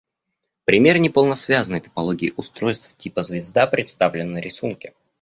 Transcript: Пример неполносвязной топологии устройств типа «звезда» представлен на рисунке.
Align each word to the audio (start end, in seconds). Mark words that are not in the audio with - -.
Пример 0.65 0.97
неполносвязной 0.97 1.79
топологии 1.79 2.33
устройств 2.35 2.97
типа 2.97 3.21
«звезда» 3.21 3.67
представлен 3.67 4.31
на 4.31 4.39
рисунке. 4.39 4.95